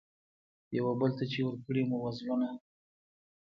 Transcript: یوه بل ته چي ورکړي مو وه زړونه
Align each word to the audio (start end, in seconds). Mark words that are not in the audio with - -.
یوه 0.77 0.93
بل 0.99 1.11
ته 1.17 1.23
چي 1.31 1.39
ورکړي 1.43 1.81
مو 1.89 1.97
وه 2.01 2.11
زړونه 2.17 2.49